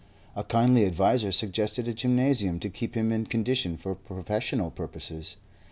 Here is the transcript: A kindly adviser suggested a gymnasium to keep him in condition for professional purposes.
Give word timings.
A 0.35 0.43
kindly 0.43 0.83
adviser 0.83 1.31
suggested 1.31 1.87
a 1.87 1.93
gymnasium 1.93 2.57
to 2.61 2.69
keep 2.71 2.95
him 2.95 3.11
in 3.11 3.27
condition 3.27 3.77
for 3.77 3.93
professional 3.93 4.71
purposes. 4.71 5.37